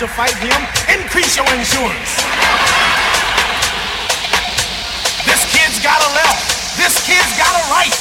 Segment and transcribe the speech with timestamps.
[0.00, 0.56] to fight him,
[0.88, 2.16] increase your insurance.
[5.28, 6.78] This kid's got a left.
[6.78, 7.92] This kid's got a right.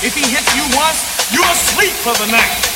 [0.00, 2.75] If he hits you once, you're asleep for the night.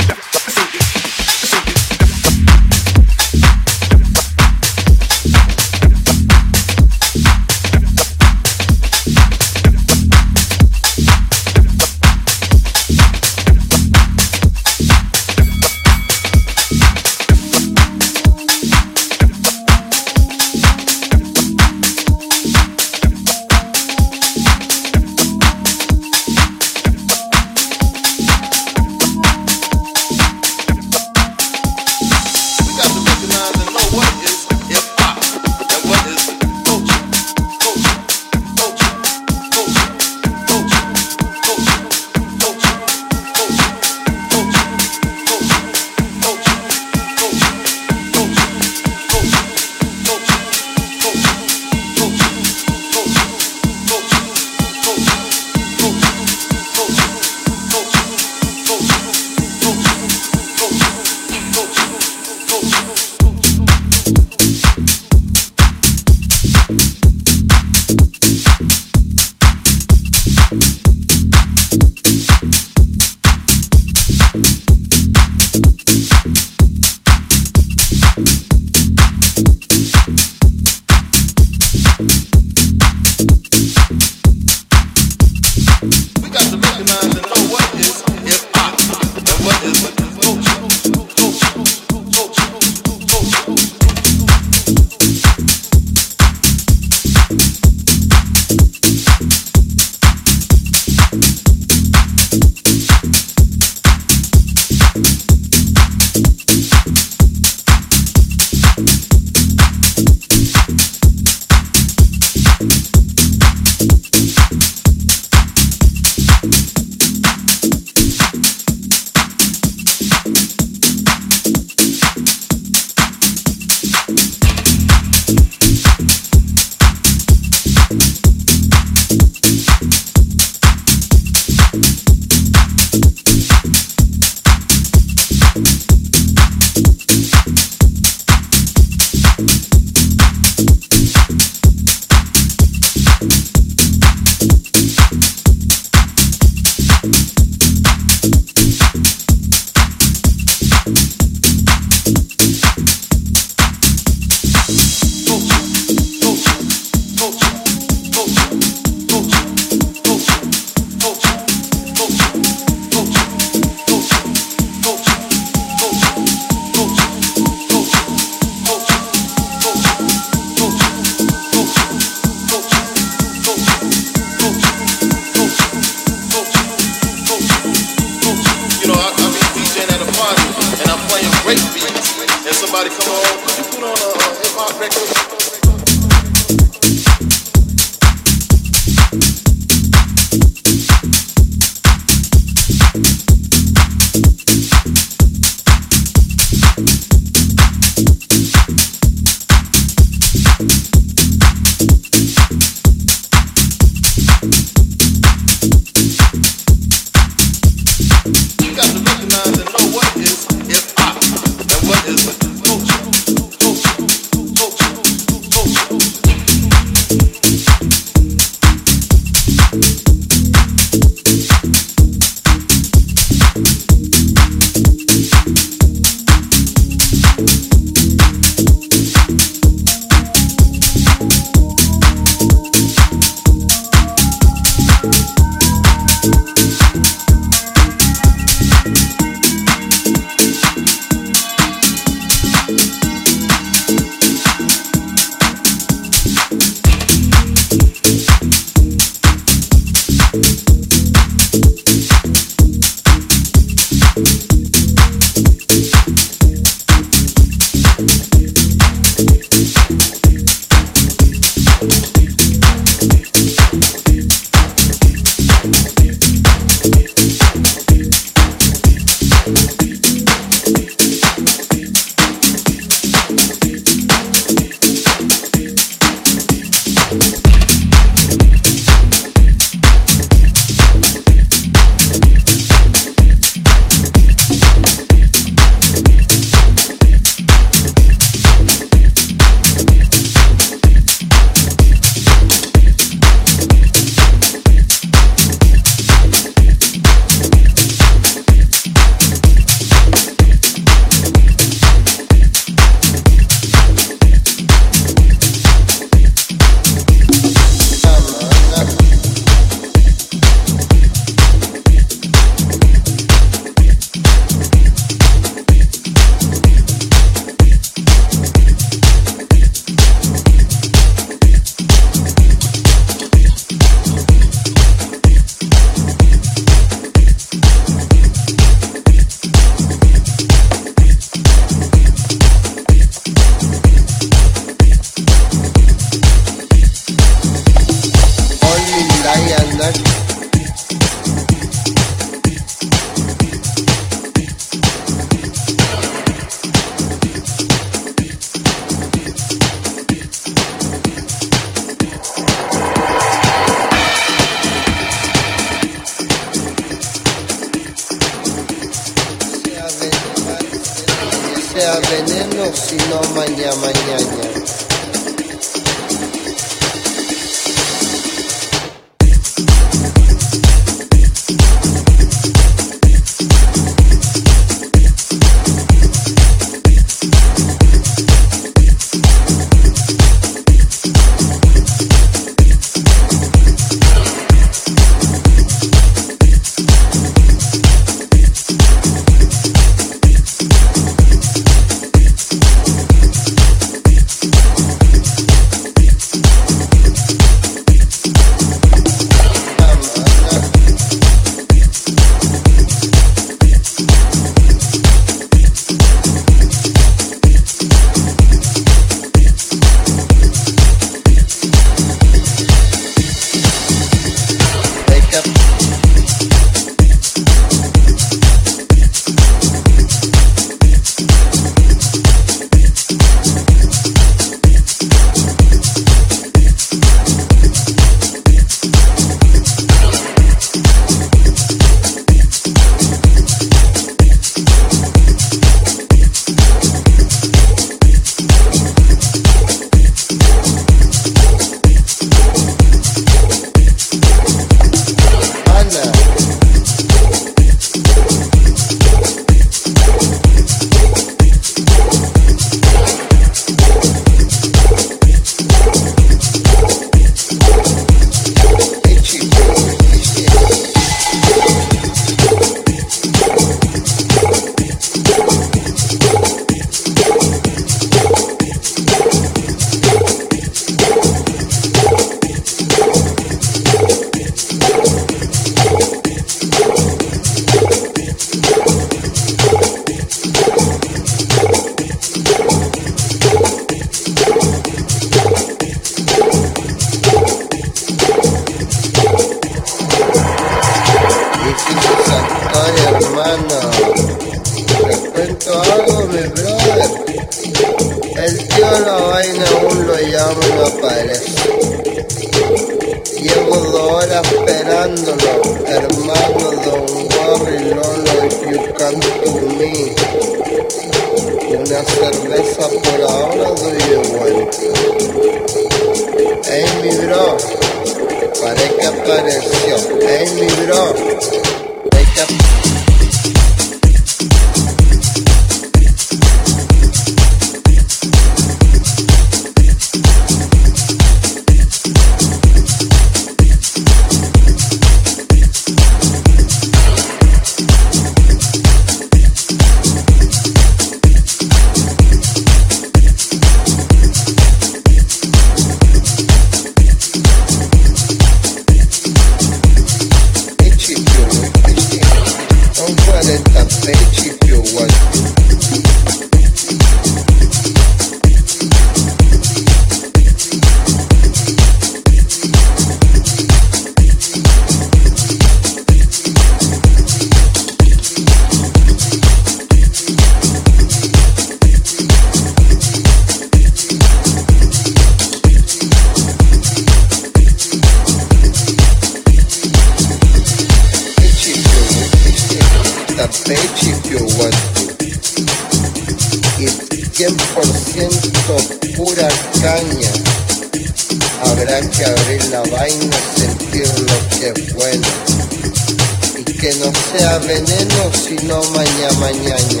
[597.66, 600.00] veneno, sino maña mañana.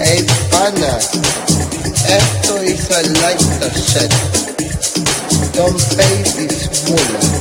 [0.00, 0.98] Ey pana,
[2.08, 4.12] esto is a lighter set.
[5.54, 7.40] Don't pay this moolah.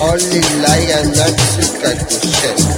[0.00, 2.73] Only lie lion, not the I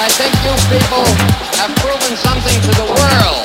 [0.00, 1.04] I think you people
[1.60, 3.44] have proven something to the world.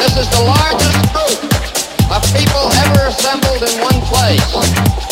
[0.00, 1.52] This is the largest group
[2.08, 5.11] of people ever assembled in one place.